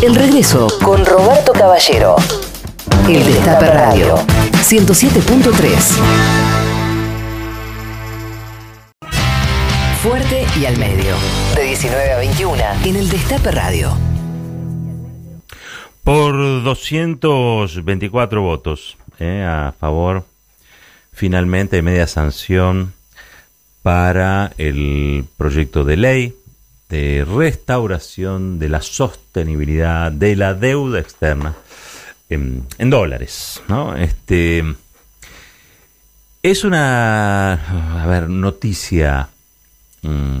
El 0.00 0.14
regreso 0.14 0.68
con 0.84 1.04
Roberto 1.04 1.52
Caballero. 1.52 2.14
El 3.08 3.24
Destape 3.24 3.66
Radio 3.66 4.14
107.3. 4.62 5.50
Fuerte 10.00 10.46
y 10.56 10.66
al 10.66 10.78
medio. 10.78 11.16
De 11.56 11.64
19 11.64 12.12
a 12.12 12.18
21 12.18 12.62
en 12.84 12.94
el 12.94 13.08
Destape 13.08 13.50
Radio. 13.50 13.90
Por 16.04 16.62
224 16.62 18.40
votos 18.40 18.96
eh, 19.18 19.44
a 19.44 19.74
favor, 19.80 20.24
finalmente 21.12 21.82
media 21.82 22.06
sanción 22.06 22.94
para 23.82 24.52
el 24.58 25.24
proyecto 25.36 25.82
de 25.82 25.96
ley 25.96 26.36
de 26.88 27.24
restauración 27.24 28.58
de 28.58 28.68
la 28.68 28.80
sostenibilidad 28.80 30.10
de 30.10 30.36
la 30.36 30.54
deuda 30.54 31.00
externa 31.00 31.54
en, 32.30 32.66
dólares, 32.78 33.62
¿no? 33.68 33.96
Este 33.96 34.64
es 36.42 36.64
una, 36.64 38.02
a 38.02 38.06
ver, 38.06 38.28
noticia 38.28 39.28
mm, 40.02 40.38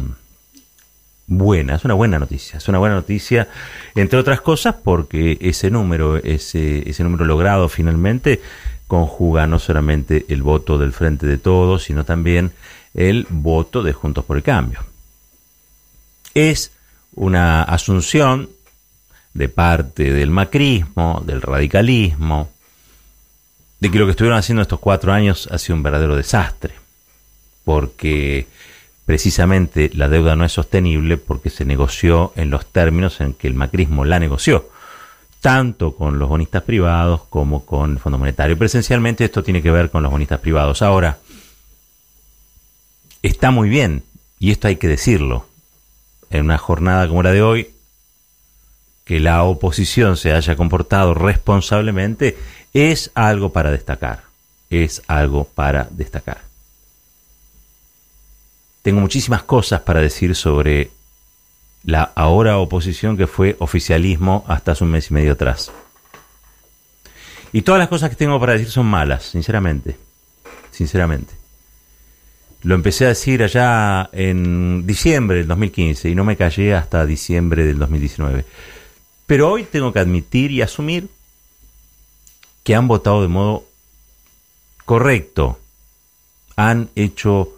buena, 1.26 1.74
es 1.74 1.84
una 1.84 1.94
buena 1.94 2.18
noticia, 2.18 2.58
es 2.58 2.68
una 2.68 2.78
buena 2.78 2.94
noticia, 2.94 3.48
entre 3.94 4.18
otras 4.18 4.40
cosas, 4.40 4.74
porque 4.82 5.38
ese 5.40 5.70
número, 5.70 6.16
ese, 6.16 6.88
ese 6.88 7.02
número 7.02 7.24
logrado 7.24 7.68
finalmente 7.68 8.40
conjuga 8.86 9.46
no 9.46 9.58
solamente 9.58 10.24
el 10.28 10.42
voto 10.42 10.78
del 10.78 10.92
Frente 10.92 11.26
de 11.26 11.36
Todos, 11.36 11.84
sino 11.84 12.04
también 12.04 12.52
el 12.94 13.26
voto 13.28 13.82
de 13.82 13.92
Juntos 13.92 14.24
por 14.24 14.38
el 14.38 14.42
Cambio. 14.42 14.80
Es 16.38 16.70
una 17.16 17.64
asunción 17.64 18.48
de 19.34 19.48
parte 19.48 20.12
del 20.12 20.30
macrismo, 20.30 21.20
del 21.26 21.42
radicalismo, 21.42 22.48
de 23.80 23.90
que 23.90 23.98
lo 23.98 24.04
que 24.04 24.12
estuvieron 24.12 24.38
haciendo 24.38 24.62
estos 24.62 24.78
cuatro 24.78 25.12
años 25.12 25.48
ha 25.50 25.58
sido 25.58 25.74
un 25.74 25.82
verdadero 25.82 26.14
desastre, 26.14 26.74
porque 27.64 28.46
precisamente 29.04 29.90
la 29.94 30.08
deuda 30.08 30.36
no 30.36 30.44
es 30.44 30.52
sostenible 30.52 31.16
porque 31.16 31.50
se 31.50 31.64
negoció 31.64 32.32
en 32.36 32.50
los 32.50 32.66
términos 32.66 33.20
en 33.20 33.34
que 33.34 33.48
el 33.48 33.54
macrismo 33.54 34.04
la 34.04 34.20
negoció, 34.20 34.70
tanto 35.40 35.96
con 35.96 36.20
los 36.20 36.28
bonistas 36.28 36.62
privados 36.62 37.22
como 37.30 37.66
con 37.66 37.94
el 37.94 37.98
Fondo 37.98 38.16
Monetario. 38.16 38.56
Presencialmente 38.56 39.24
esto 39.24 39.42
tiene 39.42 39.60
que 39.60 39.72
ver 39.72 39.90
con 39.90 40.04
los 40.04 40.12
bonistas 40.12 40.38
privados. 40.38 40.82
Ahora, 40.82 41.18
está 43.24 43.50
muy 43.50 43.68
bien, 43.68 44.04
y 44.38 44.52
esto 44.52 44.68
hay 44.68 44.76
que 44.76 44.86
decirlo, 44.86 45.47
en 46.30 46.44
una 46.44 46.58
jornada 46.58 47.08
como 47.08 47.22
la 47.22 47.32
de 47.32 47.42
hoy, 47.42 47.70
que 49.04 49.20
la 49.20 49.42
oposición 49.44 50.16
se 50.16 50.32
haya 50.32 50.56
comportado 50.56 51.14
responsablemente, 51.14 52.36
es 52.74 53.10
algo 53.14 53.52
para 53.52 53.70
destacar, 53.70 54.24
es 54.70 55.02
algo 55.06 55.44
para 55.44 55.88
destacar. 55.90 56.42
Tengo 58.82 59.00
muchísimas 59.00 59.42
cosas 59.42 59.80
para 59.80 60.00
decir 60.00 60.34
sobre 60.34 60.90
la 61.84 62.12
ahora 62.14 62.58
oposición 62.58 63.16
que 63.16 63.26
fue 63.26 63.56
oficialismo 63.60 64.44
hasta 64.46 64.72
hace 64.72 64.84
un 64.84 64.90
mes 64.90 65.10
y 65.10 65.14
medio 65.14 65.32
atrás. 65.32 65.70
Y 67.52 67.62
todas 67.62 67.78
las 67.78 67.88
cosas 67.88 68.10
que 68.10 68.16
tengo 68.16 68.38
para 68.38 68.52
decir 68.52 68.70
son 68.70 68.86
malas, 68.86 69.24
sinceramente. 69.24 69.96
Sinceramente. 70.70 71.34
Lo 72.62 72.74
empecé 72.74 73.04
a 73.04 73.08
decir 73.08 73.42
allá 73.42 74.10
en 74.12 74.86
diciembre 74.86 75.38
del 75.38 75.46
2015 75.46 76.10
y 76.10 76.14
no 76.14 76.24
me 76.24 76.36
callé 76.36 76.74
hasta 76.74 77.06
diciembre 77.06 77.64
del 77.64 77.78
2019. 77.78 78.44
Pero 79.26 79.50
hoy 79.50 79.64
tengo 79.64 79.92
que 79.92 80.00
admitir 80.00 80.50
y 80.50 80.62
asumir 80.62 81.08
que 82.64 82.74
han 82.74 82.88
votado 82.88 83.22
de 83.22 83.28
modo 83.28 83.64
correcto. 84.84 85.60
Han 86.56 86.90
hecho 86.96 87.50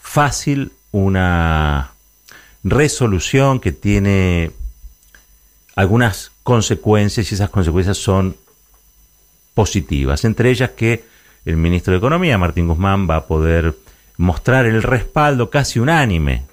fácil 0.00 0.72
una 0.90 1.92
resolución 2.64 3.60
que 3.60 3.72
tiene 3.72 4.50
algunas 5.76 6.32
consecuencias 6.42 7.30
y 7.30 7.34
esas 7.36 7.50
consecuencias 7.50 7.98
son 7.98 8.36
positivas. 9.54 10.24
Entre 10.24 10.50
ellas 10.50 10.70
que 10.70 11.04
el 11.44 11.56
ministro 11.56 11.92
de 11.92 11.98
Economía, 11.98 12.36
Martín 12.36 12.66
Guzmán, 12.66 13.08
va 13.08 13.16
a 13.16 13.26
poder 13.26 13.76
mostrar 14.18 14.66
el 14.66 14.82
respaldo 14.82 15.48
casi 15.48 15.78
unánime, 15.78 16.44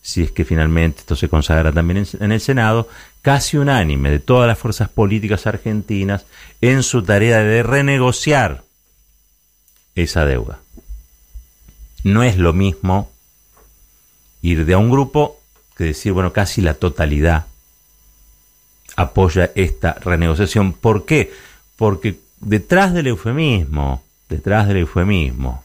si 0.00 0.22
es 0.22 0.30
que 0.30 0.44
finalmente 0.44 1.00
esto 1.00 1.16
se 1.16 1.28
consagra 1.28 1.72
también 1.72 2.06
en, 2.20 2.30
el 2.30 2.40
Senado, 2.40 2.88
casi 3.22 3.56
unánime 3.56 4.10
de 4.10 4.20
todas 4.20 4.46
las 4.46 4.58
fuerzas 4.58 4.88
políticas 4.88 5.46
argentinas 5.46 6.26
en 6.60 6.82
su 6.82 7.02
tarea 7.02 7.38
de 7.38 7.62
renegociar 7.62 8.62
esa 9.94 10.24
deuda. 10.24 10.60
No 12.04 12.22
es 12.22 12.36
lo 12.36 12.52
mismo 12.52 13.10
ir 14.42 14.64
de 14.64 14.74
a 14.74 14.78
un 14.78 14.90
grupo 14.90 15.40
que 15.76 15.84
decir, 15.84 16.12
bueno, 16.12 16.32
casi 16.32 16.60
la 16.60 16.74
totalidad 16.74 17.46
apoya 18.94 19.50
esta 19.54 19.94
renegociación. 19.94 20.74
¿Por 20.74 21.06
qué? 21.06 21.32
Porque 21.76 22.18
detrás 22.40 22.92
del 22.92 23.08
eufemismo, 23.08 24.02
detrás 24.28 24.68
del 24.68 24.78
eufemismo, 24.78 25.64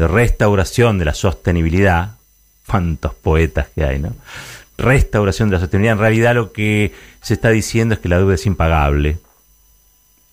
de 0.00 0.08
restauración 0.08 0.98
de 0.98 1.04
la 1.04 1.12
sostenibilidad, 1.12 2.16
cuántos 2.66 3.12
poetas 3.14 3.68
que 3.74 3.84
hay, 3.84 3.98
¿no? 3.98 4.14
Restauración 4.78 5.50
de 5.50 5.56
la 5.56 5.60
sostenibilidad, 5.60 5.92
en 5.92 6.00
realidad 6.00 6.34
lo 6.34 6.52
que 6.52 6.94
se 7.20 7.34
está 7.34 7.50
diciendo 7.50 7.94
es 7.94 8.00
que 8.00 8.08
la 8.08 8.16
deuda 8.16 8.34
es 8.34 8.46
impagable 8.46 9.18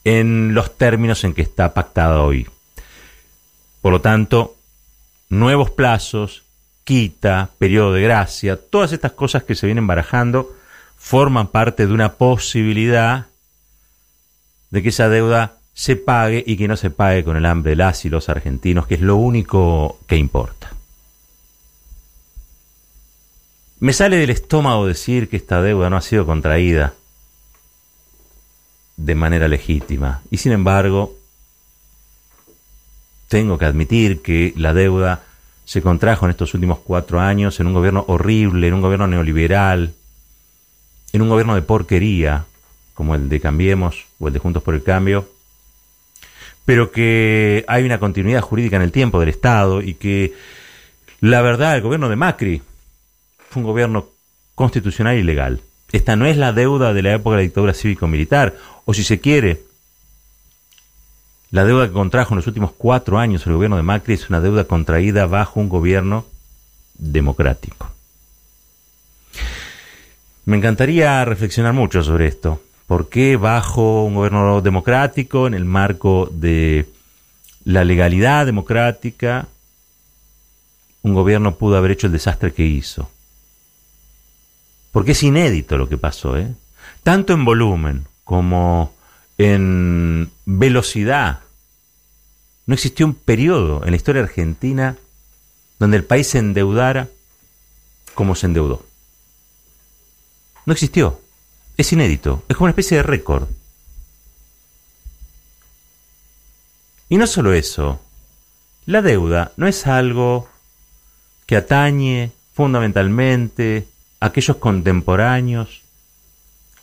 en 0.06 0.54
los 0.54 0.78
términos 0.78 1.26
en 1.26 1.34
que 1.34 1.42
está 1.42 1.74
pactada 1.74 2.22
hoy. 2.22 2.48
Por 3.82 3.92
lo 3.92 4.00
tanto, 4.00 4.56
nuevos 5.28 5.70
plazos, 5.70 6.44
quita, 6.86 7.50
periodo 7.58 7.92
de 7.92 8.04
gracia, 8.04 8.56
todas 8.56 8.94
estas 8.94 9.12
cosas 9.12 9.44
que 9.44 9.56
se 9.56 9.66
vienen 9.66 9.86
barajando 9.86 10.56
forman 10.96 11.48
parte 11.48 11.88
de 11.88 11.94
una 11.94 12.14
posibilidad 12.14 13.26
de 14.70 14.82
que 14.82 14.90
esa 14.90 15.10
deuda 15.10 15.57
se 15.78 15.96
pague 15.96 16.44
y 16.44 16.58
que 16.58 16.68
no 16.68 16.76
se 16.76 16.90
pague 16.90 17.24
con 17.24 17.38
el 17.38 17.46
hambre 17.46 17.70
de 17.70 17.76
las 17.76 18.04
y 18.04 18.10
los 18.10 18.30
argentinos, 18.30 18.88
que 18.88 18.96
es 18.96 19.02
lo 19.02 19.16
único 19.16 20.00
que 20.08 20.18
importa. 20.18 20.72
Me 23.80 23.94
sale 23.94 24.18
del 24.18 24.32
estómago 24.32 24.88
decir 24.88 25.30
que 25.30 25.38
esta 25.38 25.62
deuda 25.62 25.92
no 25.92 25.98
ha 25.98 26.02
sido 26.02 26.26
contraída 26.26 26.96
de 28.96 29.14
manera 29.14 29.48
legítima. 29.48 30.24
Y 30.32 30.38
sin 30.38 30.52
embargo, 30.52 31.16
tengo 33.28 33.60
que 33.60 33.66
admitir 33.66 34.24
que 34.24 34.56
la 34.58 34.74
deuda 34.74 35.26
se 35.64 35.84
contrajo 35.84 36.26
en 36.26 36.32
estos 36.32 36.56
últimos 36.56 36.80
cuatro 36.80 37.20
años 37.20 37.60
en 37.60 37.68
un 37.68 37.74
gobierno 37.74 38.04
horrible, 38.08 38.68
en 38.68 38.74
un 38.74 38.82
gobierno 38.82 39.06
neoliberal, 39.06 39.94
en 41.14 41.22
un 41.22 41.30
gobierno 41.30 41.54
de 41.54 41.62
porquería, 41.62 42.46
como 42.96 43.14
el 43.14 43.30
de 43.30 43.40
Cambiemos 43.40 44.08
o 44.20 44.28
el 44.28 44.34
de 44.34 44.40
Juntos 44.40 44.64
por 44.64 44.74
el 44.74 44.82
Cambio, 44.82 45.37
pero 46.68 46.92
que 46.92 47.64
hay 47.70 47.86
una 47.86 47.98
continuidad 47.98 48.42
jurídica 48.42 48.76
en 48.76 48.82
el 48.82 48.92
tiempo 48.92 49.22
del 49.22 49.30
Estado 49.30 49.82
y 49.82 49.94
que 49.94 50.34
la 51.22 51.42
verdad 51.42 51.78
el 51.78 51.82
gobierno 51.82 52.10
de 52.10 52.18
Macri 52.18 52.62
fue 53.50 53.62
un 53.62 53.68
gobierno 53.70 54.10
constitucional 54.54 55.16
y 55.16 55.24
legal. 55.24 55.62
Esta 55.94 56.18
no 56.18 56.26
es 56.26 56.36
la 56.36 56.52
deuda 56.52 56.94
de 56.94 57.02
la 57.04 57.14
época 57.14 57.38
de 57.38 57.44
la 57.44 57.44
dictadura 57.44 57.74
cívico-militar, 57.74 58.58
o 58.84 58.94
si 58.94 59.06
se 59.06 59.22
quiere, 59.22 59.62
la 61.52 61.64
deuda 61.64 61.88
que 61.88 61.94
contrajo 61.94 62.34
en 62.34 62.40
los 62.40 62.48
últimos 62.48 62.74
cuatro 62.78 63.18
años 63.18 63.48
el 63.48 63.54
gobierno 63.54 63.78
de 63.78 63.84
Macri 63.84 64.16
es 64.16 64.30
una 64.30 64.42
deuda 64.42 64.66
contraída 64.66 65.26
bajo 65.26 65.62
un 65.62 65.70
gobierno 65.70 66.26
democrático. 66.96 67.90
Me 70.44 70.58
encantaría 70.58 71.24
reflexionar 71.24 71.72
mucho 71.72 72.04
sobre 72.04 72.28
esto. 72.28 72.62
¿Por 72.88 73.10
qué 73.10 73.36
bajo 73.36 74.06
un 74.06 74.16
gobierno 74.16 74.62
democrático, 74.62 75.46
en 75.46 75.54
el 75.54 75.66
marco 75.66 76.30
de 76.32 76.90
la 77.66 77.84
legalidad 77.84 78.46
democrática, 78.46 79.50
un 81.04 81.14
gobierno 81.14 81.56
pudo 81.56 81.76
haber 81.78 81.92
hecho 81.92 82.08
el 82.08 82.14
desastre 82.14 82.54
que 82.54 82.66
hizo? 82.66 83.12
Porque 84.94 85.12
es 85.12 85.22
inédito 85.22 85.78
lo 85.78 85.90
que 85.90 85.98
pasó, 85.98 86.38
¿eh? 86.38 86.56
Tanto 87.04 87.34
en 87.34 87.44
volumen 87.44 88.08
como 88.24 88.94
en 89.38 90.32
velocidad. 90.46 91.42
No 92.66 92.74
existió 92.74 93.06
un 93.06 93.16
periodo 93.16 93.84
en 93.84 93.92
la 93.92 93.98
historia 93.98 94.24
argentina 94.24 94.96
donde 95.78 95.98
el 95.98 96.06
país 96.06 96.28
se 96.28 96.40
endeudara 96.40 97.10
como 98.14 98.34
se 98.34 98.48
endeudó. 98.48 98.86
No 100.66 100.74
existió. 100.74 101.22
Es 101.78 101.94
inédito, 101.94 102.44
es 102.50 102.58
como 102.58 102.66
una 102.66 102.72
especie 102.72 102.98
de 102.98 103.04
récord. 103.04 103.48
Y 107.10 107.18
no 107.18 107.28
solo 107.28 107.54
eso, 107.54 108.02
la 108.86 109.02
deuda 109.02 109.52
no 109.56 109.68
es 109.68 109.88
algo 109.88 110.50
que 111.46 111.56
atañe 111.56 112.32
fundamentalmente 112.54 113.88
a 114.20 114.28
aquellos 114.28 114.58
contemporáneos 114.58 115.82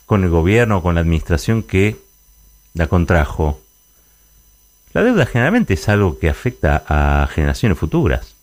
con 0.05 0.23
el 0.23 0.29
gobierno 0.29 0.77
o 0.77 0.83
con 0.83 0.95
la 0.95 1.01
administración 1.01 1.61
que 1.61 1.97
la 2.73 2.87
contrajo, 2.87 3.61
la 4.93 5.03
deuda 5.03 5.25
generalmente 5.25 5.73
es 5.73 5.89
algo 5.89 6.19
que 6.19 6.29
afecta 6.29 6.83
a 6.87 7.27
generaciones 7.27 7.77
futuras. 7.77 8.35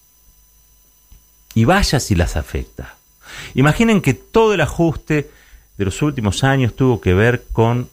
Y 1.55 1.65
vaya 1.65 1.99
si 1.99 2.15
las 2.15 2.37
afecta. 2.37 2.97
Imaginen 3.55 4.03
que 4.03 4.13
todo 4.13 4.53
el 4.53 4.61
ajuste 4.61 5.31
de 5.77 5.85
los 5.85 6.03
últimos 6.03 6.45
años 6.45 6.75
tuvo 6.77 7.01
que 7.01 7.15
ver 7.15 7.45
con 7.53 7.89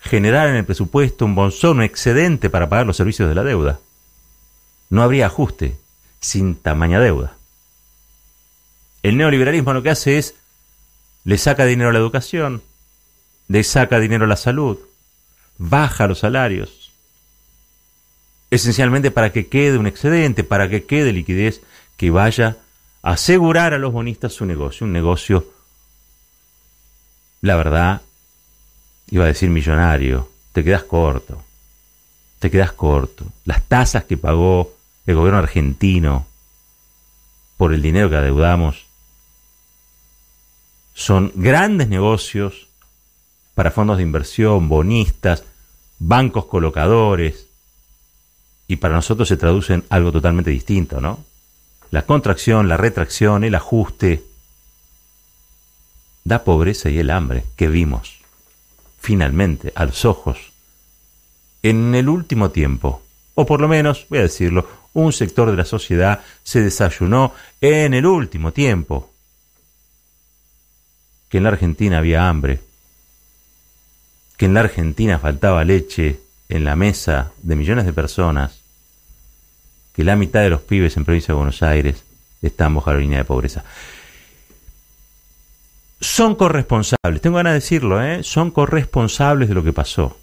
generar 0.00 0.48
en 0.48 0.56
el 0.56 0.64
presupuesto 0.64 1.24
un 1.24 1.34
bonzón, 1.34 1.78
un 1.78 1.84
excedente 1.84 2.50
para 2.50 2.68
pagar 2.68 2.86
los 2.86 2.96
servicios 2.96 3.28
de 3.28 3.34
la 3.34 3.44
deuda. 3.44 3.80
No 4.90 5.02
habría 5.02 5.26
ajuste 5.26 5.78
sin 6.20 6.54
tamaña 6.56 7.00
deuda. 7.00 7.36
El 9.02 9.16
neoliberalismo 9.16 9.72
lo 9.72 9.82
que 9.82 9.90
hace 9.90 10.18
es 10.18 10.34
le 11.24 11.38
saca 11.38 11.64
dinero 11.64 11.90
a 11.90 11.92
la 11.92 11.98
educación, 11.98 12.62
le 13.48 13.64
saca 13.64 13.98
dinero 13.98 14.24
a 14.24 14.28
la 14.28 14.36
salud, 14.36 14.78
baja 15.58 16.06
los 16.06 16.20
salarios, 16.20 16.92
esencialmente 18.50 19.10
para 19.10 19.32
que 19.32 19.48
quede 19.48 19.78
un 19.78 19.86
excedente, 19.86 20.44
para 20.44 20.68
que 20.68 20.84
quede 20.84 21.12
liquidez 21.12 21.62
que 21.96 22.10
vaya 22.10 22.58
a 23.02 23.12
asegurar 23.12 23.74
a 23.74 23.78
los 23.78 23.92
bonistas 23.92 24.32
su 24.32 24.46
negocio, 24.46 24.86
un 24.86 24.92
negocio, 24.92 25.53
la 27.44 27.56
verdad, 27.56 28.00
iba 29.10 29.24
a 29.24 29.26
decir 29.26 29.50
millonario, 29.50 30.30
te 30.52 30.64
quedas 30.64 30.84
corto, 30.84 31.44
te 32.38 32.50
quedas 32.50 32.72
corto. 32.72 33.26
Las 33.44 33.62
tasas 33.64 34.04
que 34.04 34.16
pagó 34.16 34.72
el 35.04 35.14
gobierno 35.14 35.40
argentino 35.40 36.26
por 37.58 37.74
el 37.74 37.82
dinero 37.82 38.08
que 38.08 38.16
adeudamos 38.16 38.86
son 40.94 41.32
grandes 41.34 41.88
negocios 41.88 42.68
para 43.54 43.70
fondos 43.70 43.98
de 43.98 44.04
inversión, 44.04 44.70
bonistas, 44.70 45.44
bancos 45.98 46.46
colocadores, 46.46 47.48
y 48.66 48.76
para 48.76 48.94
nosotros 48.94 49.28
se 49.28 49.36
traduce 49.36 49.74
en 49.74 49.84
algo 49.90 50.12
totalmente 50.12 50.50
distinto, 50.50 50.98
¿no? 50.98 51.22
La 51.90 52.06
contracción, 52.06 52.70
la 52.70 52.78
retracción, 52.78 53.44
el 53.44 53.54
ajuste, 53.54 54.24
da 56.24 56.42
pobreza 56.42 56.88
y 56.88 56.98
el 56.98 57.10
hambre 57.10 57.44
que 57.54 57.68
vimos, 57.68 58.18
finalmente, 58.98 59.72
a 59.76 59.84
los 59.84 60.04
ojos, 60.04 60.38
en 61.62 61.94
el 61.94 62.08
último 62.08 62.50
tiempo, 62.50 63.02
o 63.34 63.46
por 63.46 63.60
lo 63.60 63.68
menos, 63.68 64.06
voy 64.08 64.20
a 64.20 64.22
decirlo, 64.22 64.66
un 64.94 65.12
sector 65.12 65.50
de 65.50 65.56
la 65.56 65.64
sociedad 65.64 66.20
se 66.42 66.60
desayunó 66.60 67.32
en 67.60 67.94
el 67.94 68.06
último 68.06 68.52
tiempo, 68.52 69.10
que 71.28 71.38
en 71.38 71.44
la 71.44 71.50
Argentina 71.50 71.98
había 71.98 72.28
hambre, 72.28 72.60
que 74.36 74.46
en 74.46 74.54
la 74.54 74.60
Argentina 74.60 75.18
faltaba 75.18 75.64
leche 75.64 76.20
en 76.48 76.64
la 76.64 76.76
mesa 76.76 77.32
de 77.42 77.56
millones 77.56 77.86
de 77.86 77.92
personas, 77.92 78.60
que 79.94 80.04
la 80.04 80.16
mitad 80.16 80.40
de 80.40 80.50
los 80.50 80.62
pibes 80.62 80.96
en 80.96 81.04
provincia 81.04 81.32
de 81.32 81.38
Buenos 81.38 81.62
Aires 81.62 82.02
están 82.42 82.74
bajo 82.74 82.92
la 82.92 82.98
línea 82.98 83.18
de 83.18 83.24
pobreza. 83.24 83.64
Son 86.00 86.34
corresponsables, 86.34 87.20
tengo 87.20 87.36
ganas 87.36 87.52
de 87.52 87.60
decirlo, 87.60 88.02
¿eh? 88.02 88.22
son 88.22 88.50
corresponsables 88.50 89.48
de 89.48 89.54
lo 89.54 89.64
que 89.64 89.72
pasó. 89.72 90.18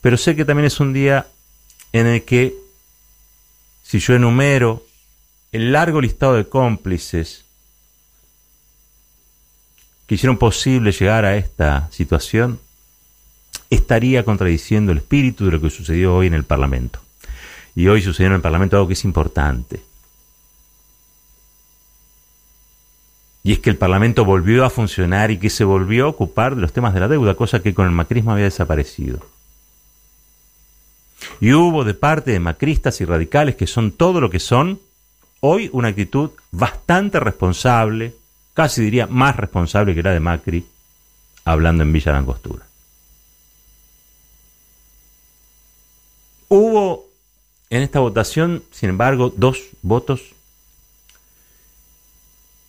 Pero 0.00 0.16
sé 0.16 0.36
que 0.36 0.44
también 0.44 0.66
es 0.66 0.80
un 0.80 0.92
día 0.92 1.26
en 1.92 2.06
el 2.06 2.24
que, 2.24 2.54
si 3.82 3.98
yo 3.98 4.14
enumero 4.14 4.86
el 5.52 5.72
largo 5.72 6.00
listado 6.00 6.34
de 6.34 6.48
cómplices 6.48 7.44
que 10.06 10.14
hicieron 10.14 10.38
posible 10.38 10.92
llegar 10.92 11.24
a 11.24 11.36
esta 11.36 11.88
situación, 11.90 12.60
estaría 13.70 14.24
contradiciendo 14.24 14.92
el 14.92 14.98
espíritu 14.98 15.46
de 15.46 15.52
lo 15.52 15.60
que 15.60 15.70
sucedió 15.70 16.14
hoy 16.14 16.28
en 16.28 16.34
el 16.34 16.44
Parlamento. 16.44 17.00
Y 17.74 17.88
hoy 17.88 18.00
sucedió 18.00 18.28
en 18.28 18.34
el 18.34 18.40
Parlamento 18.40 18.76
algo 18.76 18.88
que 18.88 18.94
es 18.94 19.04
importante. 19.04 19.80
Y 23.46 23.52
es 23.52 23.60
que 23.60 23.70
el 23.70 23.76
Parlamento 23.76 24.24
volvió 24.24 24.64
a 24.64 24.70
funcionar 24.70 25.30
y 25.30 25.38
que 25.38 25.50
se 25.50 25.62
volvió 25.62 26.06
a 26.06 26.08
ocupar 26.08 26.56
de 26.56 26.62
los 26.62 26.72
temas 26.72 26.92
de 26.94 26.98
la 26.98 27.06
deuda, 27.06 27.36
cosa 27.36 27.62
que 27.62 27.74
con 27.74 27.86
el 27.86 27.92
macrismo 27.92 28.32
había 28.32 28.46
desaparecido. 28.46 29.20
Y 31.40 31.52
hubo 31.52 31.84
de 31.84 31.94
parte 31.94 32.32
de 32.32 32.40
macristas 32.40 33.00
y 33.00 33.04
radicales, 33.04 33.54
que 33.54 33.68
son 33.68 33.92
todo 33.92 34.20
lo 34.20 34.30
que 34.30 34.40
son, 34.40 34.80
hoy 35.38 35.70
una 35.72 35.86
actitud 35.86 36.30
bastante 36.50 37.20
responsable, 37.20 38.16
casi 38.52 38.82
diría 38.82 39.06
más 39.06 39.36
responsable 39.36 39.94
que 39.94 40.02
la 40.02 40.10
de 40.10 40.18
Macri, 40.18 40.66
hablando 41.44 41.84
en 41.84 41.92
Villa 41.92 42.10
Langostura. 42.10 42.66
Hubo 46.48 47.06
en 47.70 47.82
esta 47.82 48.00
votación, 48.00 48.64
sin 48.72 48.90
embargo, 48.90 49.32
dos 49.36 49.60
votos 49.82 50.34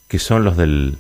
que 0.08 0.20
son 0.20 0.44
los 0.44 0.58
del 0.58 0.98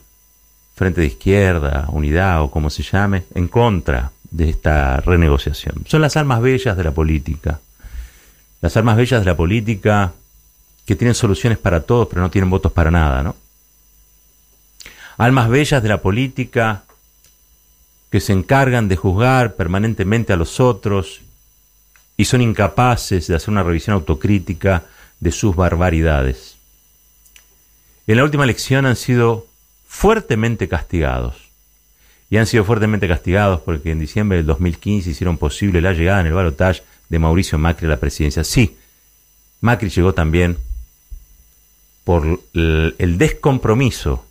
Frente 0.75 1.01
de 1.01 1.07
Izquierda, 1.07 1.87
Unidad 1.89 2.41
o 2.43 2.51
como 2.51 2.69
se 2.69 2.83
llame, 2.83 3.23
en 3.33 3.47
contra 3.47 4.11
de 4.29 4.49
esta 4.49 4.97
renegociación. 4.97 5.83
Son 5.87 6.01
las 6.01 6.17
almas 6.17 6.41
bellas 6.41 6.77
de 6.77 6.83
la 6.83 6.91
política. 6.91 7.59
Las 8.61 8.77
almas 8.77 8.97
bellas 8.97 9.21
de 9.21 9.25
la 9.25 9.37
política 9.37 10.13
que 10.85 10.95
tienen 10.95 11.15
soluciones 11.15 11.57
para 11.57 11.81
todos, 11.81 12.07
pero 12.07 12.21
no 12.21 12.29
tienen 12.29 12.49
votos 12.49 12.71
para 12.71 12.91
nada, 12.91 13.23
¿no? 13.23 13.35
Almas 15.17 15.49
bellas 15.49 15.81
de 15.81 15.89
la 15.89 16.01
política 16.01 16.83
que 18.11 18.19
se 18.19 18.33
encargan 18.33 18.87
de 18.87 18.95
juzgar 18.95 19.55
permanentemente 19.55 20.33
a 20.33 20.37
los 20.37 20.59
otros 20.59 21.21
y 22.15 22.25
son 22.25 22.41
incapaces 22.41 23.27
de 23.27 23.35
hacer 23.35 23.49
una 23.49 23.63
revisión 23.63 23.95
autocrítica 23.95 24.83
de 25.19 25.31
sus 25.31 25.55
barbaridades. 25.55 26.56
En 28.07 28.15
la 28.15 28.23
última 28.23 28.45
elección 28.45 28.85
han 28.85 28.95
sido 28.95 29.47
fuertemente 29.85 30.69
castigados. 30.69 31.35
Y 32.29 32.37
han 32.37 32.47
sido 32.47 32.63
fuertemente 32.63 33.07
castigados 33.07 33.61
porque 33.61 33.91
en 33.91 33.99
diciembre 33.99 34.37
del 34.37 34.45
2015 34.45 35.09
hicieron 35.09 35.37
posible 35.37 35.81
la 35.81 35.93
llegada 35.93 36.21
en 36.21 36.27
el 36.27 36.33
balotaje 36.33 36.83
de 37.09 37.19
Mauricio 37.19 37.57
Macri 37.57 37.85
a 37.87 37.91
la 37.91 37.99
presidencia. 37.99 38.43
Sí, 38.43 38.77
Macri 39.59 39.89
llegó 39.89 40.13
también 40.13 40.57
por 42.05 42.41
el 42.53 43.17
descompromiso 43.17 44.25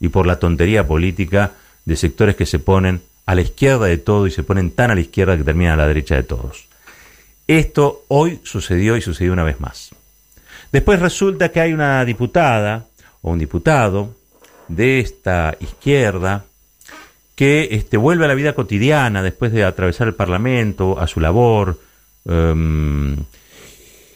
y 0.00 0.08
por 0.08 0.26
la 0.26 0.40
tontería 0.40 0.86
política 0.86 1.52
de 1.84 1.96
sectores 1.96 2.34
que 2.34 2.46
se 2.46 2.58
ponen 2.58 3.02
a 3.26 3.36
la 3.36 3.42
izquierda 3.42 3.86
de 3.86 3.98
todo 3.98 4.26
y 4.26 4.32
se 4.32 4.42
ponen 4.42 4.72
tan 4.72 4.90
a 4.90 4.94
la 4.94 5.00
izquierda 5.00 5.36
que 5.36 5.44
terminan 5.44 5.74
a 5.74 5.82
la 5.82 5.88
derecha 5.88 6.16
de 6.16 6.24
todos. 6.24 6.66
Esto 7.46 8.04
hoy 8.08 8.40
sucedió 8.42 8.96
y 8.96 9.02
sucedió 9.02 9.32
una 9.32 9.44
vez 9.44 9.60
más. 9.60 9.90
Después 10.72 10.98
resulta 10.98 11.50
que 11.50 11.60
hay 11.60 11.72
una 11.72 12.04
diputada 12.04 12.86
o 13.26 13.32
un 13.32 13.40
diputado 13.40 14.14
de 14.68 15.00
esta 15.00 15.56
izquierda 15.58 16.44
que 17.34 17.68
este, 17.72 17.96
vuelve 17.96 18.24
a 18.24 18.28
la 18.28 18.34
vida 18.34 18.54
cotidiana 18.54 19.20
después 19.20 19.50
de 19.52 19.64
atravesar 19.64 20.06
el 20.06 20.14
Parlamento, 20.14 20.98
a 20.98 21.08
su 21.08 21.18
labor, 21.18 21.78
em, 22.24 23.16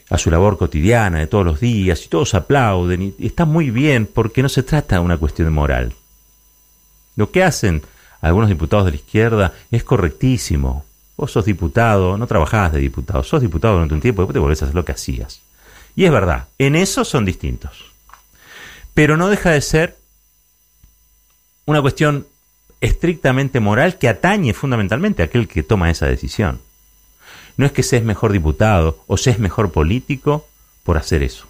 a 0.09 0.17
su 0.17 0.31
labor 0.31 0.57
cotidiana 0.57 1.19
de 1.19 1.27
todos 1.27 1.45
los 1.45 1.59
días, 1.59 2.05
y 2.05 2.07
todos 2.07 2.33
aplauden, 2.35 3.13
y 3.19 3.27
está 3.27 3.43
muy 3.43 3.69
bien 3.69 4.05
porque 4.05 4.41
no 4.41 4.47
se 4.47 4.63
trata 4.63 4.95
de 4.95 5.01
una 5.01 5.17
cuestión 5.17 5.51
moral. 5.51 5.93
Lo 7.17 7.31
que 7.31 7.43
hacen 7.43 7.81
algunos 8.21 8.47
diputados 8.47 8.85
de 8.85 8.91
la 8.91 8.97
izquierda 8.97 9.53
es 9.71 9.83
correctísimo. 9.83 10.85
Vos 11.17 11.33
sos 11.33 11.43
diputado, 11.43 12.17
no 12.17 12.27
trabajabas 12.27 12.71
de 12.71 12.79
diputado, 12.79 13.23
sos 13.23 13.41
diputado 13.41 13.73
durante 13.73 13.93
un 13.93 14.01
tiempo 14.01 14.21
y 14.21 14.23
después 14.23 14.35
te 14.35 14.39
volvés 14.39 14.61
a 14.61 14.65
hacer 14.65 14.75
lo 14.75 14.85
que 14.85 14.93
hacías. 14.93 15.41
Y 15.97 16.05
es 16.05 16.11
verdad, 16.11 16.47
en 16.57 16.77
eso 16.77 17.03
son 17.03 17.25
distintos. 17.25 17.90
Pero 18.93 19.17
no 19.17 19.29
deja 19.29 19.51
de 19.51 19.61
ser 19.61 19.97
una 21.65 21.81
cuestión 21.81 22.27
estrictamente 22.81 23.59
moral 23.59 23.97
que 23.97 24.09
atañe 24.09 24.53
fundamentalmente 24.53 25.21
a 25.21 25.25
aquel 25.25 25.47
que 25.47 25.63
toma 25.63 25.91
esa 25.91 26.07
decisión. 26.07 26.59
No 27.57 27.65
es 27.65 27.71
que 27.71 27.83
seas 27.83 28.03
mejor 28.03 28.31
diputado 28.31 29.03
o 29.07 29.17
seas 29.17 29.39
mejor 29.39 29.71
político 29.71 30.47
por 30.83 30.97
hacer 30.97 31.21
eso. 31.23 31.47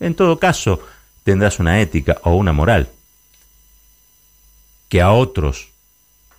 En 0.00 0.14
todo 0.14 0.38
caso, 0.38 0.80
tendrás 1.24 1.58
una 1.58 1.80
ética 1.80 2.18
o 2.22 2.34
una 2.34 2.52
moral 2.52 2.88
que 4.88 5.02
a 5.02 5.12
otros 5.12 5.68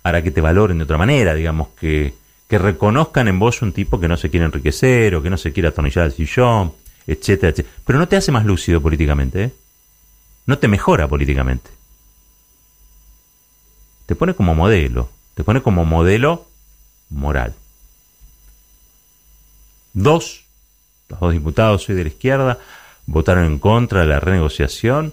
hará 0.02 0.22
que 0.22 0.30
te 0.30 0.40
valoren 0.40 0.78
de 0.78 0.84
otra 0.84 0.98
manera, 0.98 1.34
digamos, 1.34 1.68
que, 1.78 2.14
que 2.48 2.58
reconozcan 2.58 3.28
en 3.28 3.38
vos 3.38 3.62
un 3.62 3.72
tipo 3.72 4.00
que 4.00 4.08
no 4.08 4.16
se 4.16 4.30
quiere 4.30 4.46
enriquecer 4.46 5.14
o 5.14 5.22
que 5.22 5.30
no 5.30 5.36
se 5.36 5.52
quiere 5.52 5.68
atornillar 5.68 6.04
al 6.04 6.12
sillón, 6.12 6.72
etcétera, 7.06 7.50
etcétera. 7.50 7.74
Pero 7.84 7.98
no 7.98 8.08
te 8.08 8.16
hace 8.16 8.32
más 8.32 8.44
lúcido 8.44 8.80
políticamente, 8.80 9.44
¿eh? 9.44 9.52
No 10.48 10.56
te 10.58 10.66
mejora 10.66 11.06
políticamente. 11.06 11.70
Te 14.06 14.14
pone 14.14 14.32
como 14.32 14.54
modelo, 14.54 15.10
te 15.34 15.44
pone 15.44 15.60
como 15.60 15.84
modelo 15.84 16.48
moral. 17.10 17.54
Dos, 19.92 20.44
los 21.10 21.20
dos 21.20 21.32
diputados 21.34 21.86
hoy 21.90 21.96
de 21.96 22.04
la 22.04 22.08
izquierda, 22.08 22.58
votaron 23.04 23.44
en 23.44 23.58
contra 23.58 24.00
de 24.00 24.06
la 24.06 24.20
renegociación 24.20 25.12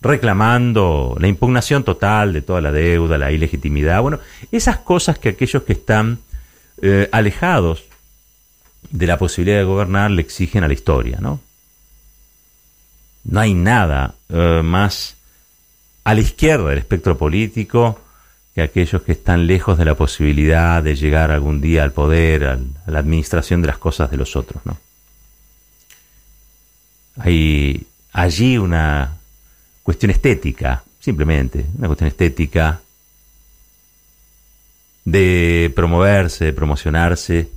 reclamando 0.00 1.14
la 1.20 1.28
impugnación 1.28 1.84
total 1.84 2.32
de 2.32 2.40
toda 2.40 2.62
la 2.62 2.72
deuda, 2.72 3.18
la 3.18 3.30
ilegitimidad, 3.30 4.00
bueno, 4.00 4.18
esas 4.50 4.78
cosas 4.78 5.18
que 5.18 5.28
aquellos 5.28 5.64
que 5.64 5.74
están 5.74 6.20
eh, 6.80 7.10
alejados 7.12 7.84
de 8.90 9.06
la 9.08 9.18
posibilidad 9.18 9.58
de 9.58 9.64
gobernar 9.64 10.10
le 10.10 10.22
exigen 10.22 10.64
a 10.64 10.68
la 10.68 10.72
historia, 10.72 11.18
¿no? 11.20 11.38
No 13.28 13.40
hay 13.40 13.52
nada 13.52 14.14
eh, 14.30 14.62
más 14.64 15.16
a 16.04 16.14
la 16.14 16.20
izquierda 16.20 16.70
del 16.70 16.78
espectro 16.78 17.18
político 17.18 18.00
que 18.54 18.62
aquellos 18.62 19.02
que 19.02 19.12
están 19.12 19.46
lejos 19.46 19.76
de 19.76 19.84
la 19.84 19.94
posibilidad 19.94 20.82
de 20.82 20.96
llegar 20.96 21.30
algún 21.30 21.60
día 21.60 21.84
al 21.84 21.92
poder, 21.92 22.44
a 22.46 22.58
la 22.86 22.98
administración 22.98 23.60
de 23.60 23.66
las 23.66 23.76
cosas 23.76 24.10
de 24.10 24.16
los 24.16 24.34
otros, 24.34 24.64
¿no? 24.64 24.78
Hay 27.18 27.86
allí 28.12 28.56
una 28.56 29.18
cuestión 29.82 30.10
estética, 30.10 30.82
simplemente, 30.98 31.66
una 31.76 31.88
cuestión 31.88 32.08
estética 32.08 32.80
de 35.04 35.70
promoverse, 35.76 36.46
de 36.46 36.52
promocionarse 36.54 37.48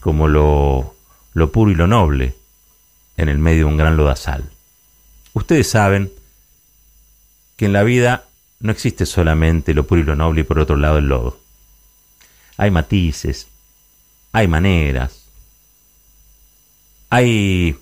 como 0.00 0.26
lo, 0.26 0.94
lo 1.34 1.52
puro 1.52 1.70
y 1.70 1.74
lo 1.76 1.86
noble 1.86 2.34
en 3.16 3.28
el 3.28 3.38
medio 3.38 3.66
de 3.66 3.72
un 3.72 3.76
gran 3.76 3.96
lodazal. 3.96 4.50
Ustedes 5.32 5.68
saben 5.68 6.12
que 7.56 7.66
en 7.66 7.72
la 7.72 7.82
vida 7.82 8.24
no 8.60 8.72
existe 8.72 9.06
solamente 9.06 9.74
lo 9.74 9.86
puro 9.86 10.00
y 10.00 10.04
lo 10.04 10.16
noble 10.16 10.40
y 10.40 10.44
por 10.44 10.58
otro 10.58 10.76
lado 10.76 10.98
el 10.98 11.08
lodo. 11.08 11.38
Hay 12.56 12.70
matices, 12.70 13.48
hay 14.32 14.48
maneras, 14.48 15.24
hay 17.10 17.76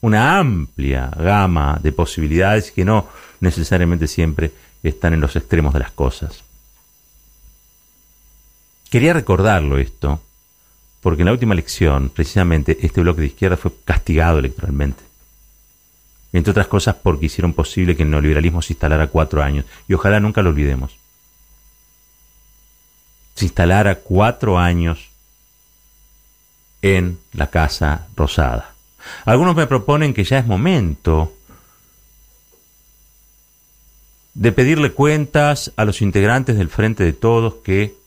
una 0.00 0.38
amplia 0.38 1.10
gama 1.16 1.78
de 1.82 1.92
posibilidades 1.92 2.72
que 2.72 2.84
no 2.84 3.08
necesariamente 3.40 4.08
siempre 4.08 4.52
están 4.82 5.14
en 5.14 5.20
los 5.20 5.36
extremos 5.36 5.72
de 5.72 5.78
las 5.80 5.92
cosas. 5.92 6.42
Quería 8.90 9.14
recordarlo 9.14 9.78
esto, 9.78 10.20
porque 11.02 11.22
en 11.22 11.26
la 11.26 11.32
última 11.32 11.52
elección, 11.52 12.10
precisamente, 12.10 12.78
este 12.80 13.00
bloque 13.00 13.20
de 13.20 13.26
izquierda 13.26 13.56
fue 13.56 13.72
castigado 13.84 14.38
electoralmente. 14.38 15.02
Entre 16.32 16.52
otras 16.52 16.68
cosas 16.68 16.94
porque 16.94 17.26
hicieron 17.26 17.52
posible 17.52 17.96
que 17.96 18.04
el 18.04 18.10
neoliberalismo 18.10 18.62
se 18.62 18.72
instalara 18.72 19.08
cuatro 19.08 19.42
años, 19.42 19.66
y 19.88 19.94
ojalá 19.94 20.20
nunca 20.20 20.42
lo 20.42 20.50
olvidemos. 20.50 20.96
Se 23.34 23.46
instalara 23.46 23.96
cuatro 23.96 24.58
años 24.58 25.08
en 26.82 27.18
la 27.32 27.48
Casa 27.48 28.06
Rosada. 28.16 28.72
Algunos 29.24 29.56
me 29.56 29.66
proponen 29.66 30.14
que 30.14 30.24
ya 30.24 30.38
es 30.38 30.46
momento 30.46 31.32
de 34.34 34.52
pedirle 34.52 34.92
cuentas 34.92 35.72
a 35.76 35.84
los 35.84 36.00
integrantes 36.00 36.56
del 36.56 36.68
Frente 36.68 37.02
de 37.02 37.12
Todos 37.12 37.54
que 37.64 38.01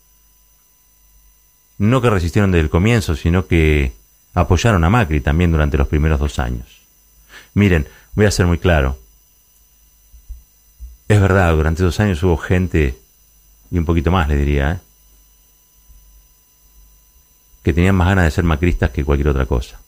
no 1.78 2.02
que 2.02 2.10
resistieron 2.10 2.52
desde 2.52 2.64
el 2.64 2.70
comienzo, 2.70 3.16
sino 3.16 3.48
que 3.48 3.94
apoyaron 4.34 4.84
a 4.84 4.90
Macri 4.90 5.22
también 5.22 5.52
durante 5.52 5.78
los 5.78 5.88
primeros 5.88 6.20
dos 6.20 6.40
años. 6.40 6.82
Miren, 7.54 7.88
voy 8.14 8.26
a 8.26 8.32
ser 8.32 8.46
muy 8.46 8.58
claro. 8.58 8.98
Es 11.08 11.22
verdad, 11.22 11.54
durante 11.54 11.84
dos 11.84 12.00
años 12.00 12.22
hubo 12.24 12.38
gente, 12.38 12.98
y 13.72 13.78
un 13.78 13.86
poquito 13.86 14.12
más 14.12 14.28
le 14.28 14.36
diría, 14.36 14.72
¿eh? 14.72 14.80
que 17.64 17.74
tenían 17.74 17.96
más 17.96 18.08
ganas 18.08 18.26
de 18.26 18.32
ser 18.32 18.44
macristas 18.44 18.92
que 18.92 19.04
cualquier 19.04 19.30
otra 19.30 19.46
cosa. 19.46 19.80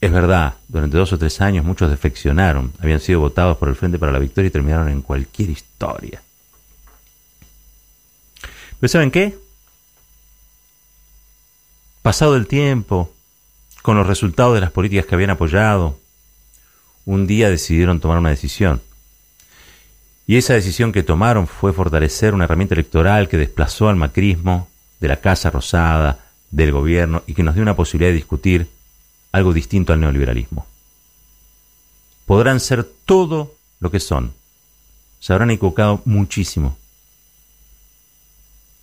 Es 0.00 0.12
verdad, 0.12 0.54
durante 0.68 0.98
dos 0.98 1.12
o 1.12 1.18
tres 1.18 1.40
años 1.40 1.64
muchos 1.64 1.90
defeccionaron, 1.90 2.72
habían 2.80 3.00
sido 3.00 3.20
votados 3.20 3.56
por 3.56 3.68
el 3.68 3.76
Frente 3.76 3.98
para 3.98 4.12
la 4.12 4.18
Victoria 4.18 4.48
y 4.48 4.52
terminaron 4.52 4.88
en 4.88 5.02
cualquier 5.02 5.50
historia. 5.50 6.22
Pero 8.86 8.92
¿saben 8.92 9.10
qué? 9.10 9.36
Pasado 12.02 12.36
el 12.36 12.46
tiempo, 12.46 13.12
con 13.82 13.96
los 13.96 14.06
resultados 14.06 14.54
de 14.54 14.60
las 14.60 14.70
políticas 14.70 15.06
que 15.06 15.16
habían 15.16 15.30
apoyado, 15.30 15.98
un 17.04 17.26
día 17.26 17.50
decidieron 17.50 17.98
tomar 17.98 18.18
una 18.18 18.30
decisión. 18.30 18.80
Y 20.28 20.36
esa 20.36 20.54
decisión 20.54 20.92
que 20.92 21.02
tomaron 21.02 21.48
fue 21.48 21.72
fortalecer 21.72 22.32
una 22.32 22.44
herramienta 22.44 22.76
electoral 22.76 23.28
que 23.28 23.36
desplazó 23.38 23.88
al 23.88 23.96
macrismo 23.96 24.68
de 25.00 25.08
la 25.08 25.16
Casa 25.16 25.50
Rosada, 25.50 26.24
del 26.52 26.70
gobierno, 26.70 27.24
y 27.26 27.34
que 27.34 27.42
nos 27.42 27.54
dio 27.54 27.64
una 27.64 27.74
posibilidad 27.74 28.10
de 28.10 28.18
discutir 28.18 28.68
algo 29.32 29.52
distinto 29.52 29.94
al 29.94 29.98
neoliberalismo. 29.98 30.64
Podrán 32.24 32.60
ser 32.60 32.84
todo 32.84 33.52
lo 33.80 33.90
que 33.90 33.98
son. 33.98 34.32
Se 35.18 35.32
habrán 35.32 35.50
equivocado 35.50 36.02
muchísimo. 36.04 36.78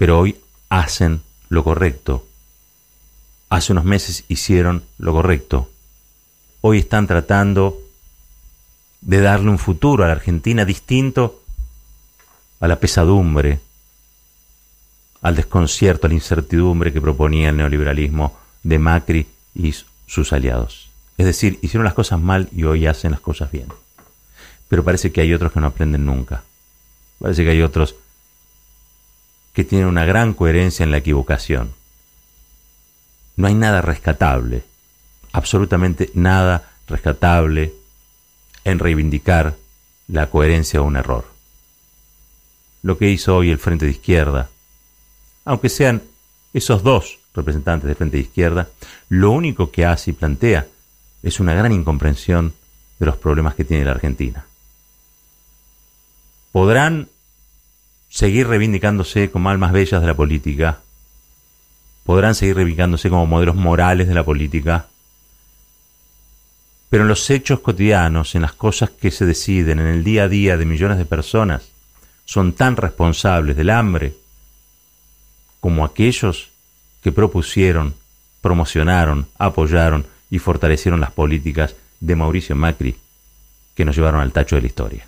Pero 0.03 0.19
hoy 0.19 0.36
hacen 0.67 1.22
lo 1.48 1.63
correcto. 1.63 2.27
Hace 3.48 3.72
unos 3.72 3.86
meses 3.86 4.25
hicieron 4.27 4.83
lo 4.98 5.13
correcto. 5.13 5.69
Hoy 6.60 6.79
están 6.79 7.07
tratando 7.07 7.79
de 9.00 9.22
darle 9.22 9.50
un 9.50 9.60
futuro 9.60 10.03
a 10.03 10.07
la 10.07 10.12
Argentina 10.12 10.65
distinto 10.65 11.41
a 12.60 12.67
la 12.67 12.81
pesadumbre, 12.81 13.62
al 15.22 15.38
desconcierto, 15.38 16.07
a 16.07 16.10
la 16.10 16.15
incertidumbre 16.15 16.91
que 16.91 17.00
proponía 17.00 17.48
el 17.48 17.55
neoliberalismo 17.55 18.38
de 18.62 18.79
Macri 18.79 19.27
y 19.55 19.74
sus 20.05 20.33
aliados. 20.33 20.89
Es 21.17 21.25
decir, 21.25 21.60
hicieron 21.62 21.86
las 21.86 21.93
cosas 21.93 22.19
mal 22.19 22.50
y 22.51 22.65
hoy 22.65 22.88
hacen 22.88 23.12
las 23.12 23.22
cosas 23.22 23.53
bien. 23.53 23.69
Pero 24.67 24.83
parece 24.83 25.13
que 25.13 25.22
hay 25.22 25.33
otros 25.33 25.53
que 25.53 25.62
no 25.62 25.67
aprenden 25.67 26.05
nunca. 26.05 26.43
Parece 27.19 27.45
que 27.45 27.51
hay 27.51 27.62
otros 27.62 27.95
que 29.53 29.63
tienen 29.63 29.88
una 29.88 30.05
gran 30.05 30.33
coherencia 30.33 30.83
en 30.83 30.91
la 30.91 30.98
equivocación. 30.98 31.74
No 33.36 33.48
hay 33.48 33.53
nada 33.53 33.81
rescatable, 33.81 34.63
absolutamente 35.31 36.12
nada 36.13 36.72
rescatable 36.88 37.74
en 38.63 38.79
reivindicar 38.79 39.55
la 40.07 40.29
coherencia 40.29 40.79
de 40.79 40.86
un 40.86 40.95
error. 40.95 41.25
Lo 42.81 42.98
que 42.98 43.10
hizo 43.10 43.36
hoy 43.36 43.50
el 43.50 43.60
Frente 43.60 43.86
de 43.86 43.91
Izquierda, 43.91 44.50
aunque 45.45 45.69
sean 45.69 46.03
esos 46.53 46.83
dos 46.83 47.19
representantes 47.33 47.88
de 47.88 47.95
Frente 47.95 48.17
de 48.17 48.24
Izquierda, 48.24 48.69
lo 49.10 49.31
único 49.31 49.72
que 49.72 49.86
hace 49.86 50.12
y 50.12 50.13
plantea 50.13 50.67
es 51.24 51.39
una 51.39 51.53
gran 51.53 51.72
incomprensión 51.72 52.53
de 53.00 53.05
los 53.05 53.17
problemas 53.17 53.55
que 53.55 53.63
tiene 53.63 53.86
la 53.86 53.91
Argentina. 53.91 54.45
Podrán 56.51 57.10
seguir 58.13 58.48
reivindicándose 58.48 59.32
como 59.32 59.50
almas 59.50 59.72
bellas 59.72 60.00
de 60.00 60.05
la 60.05 60.13
política, 60.13 60.82
podrán 62.03 62.36
seguir 62.36 62.58
reivindicándose 62.58 63.10
como 63.10 63.25
modelos 63.25 63.55
morales 63.55 64.08
de 64.08 64.13
la 64.13 64.24
política, 64.24 64.86
pero 66.91 67.03
en 67.03 67.10
los 67.10 67.27
hechos 67.32 67.62
cotidianos, 67.62 68.36
en 68.36 68.43
las 68.43 68.53
cosas 68.53 68.91
que 68.91 69.10
se 69.10 69.25
deciden 69.25 69.79
en 69.79 69.88
el 69.88 70.03
día 70.03 70.25
a 70.25 70.27
día 70.27 70.58
de 70.58 70.65
millones 70.67 71.00
de 71.00 71.05
personas, 71.05 71.70
son 72.24 72.53
tan 72.53 72.77
responsables 72.77 73.58
del 73.58 73.72
hambre 73.72 74.13
como 75.60 75.84
aquellos 75.84 76.50
que 77.01 77.12
propusieron, 77.12 77.96
promocionaron, 78.41 79.25
apoyaron 79.39 80.05
y 80.29 80.38
fortalecieron 80.38 81.01
las 81.01 81.12
políticas 81.12 81.75
de 82.00 82.15
Mauricio 82.15 82.55
Macri 82.55 82.96
que 83.74 83.86
nos 83.86 83.96
llevaron 83.96 84.22
al 84.22 84.32
tacho 84.32 84.55
de 84.55 84.62
la 84.62 84.67
historia. 84.67 85.08